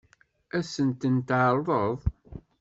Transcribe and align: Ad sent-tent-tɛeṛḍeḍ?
Ad 0.57 0.65
sent-tent-tɛeṛḍeḍ? 0.73 1.99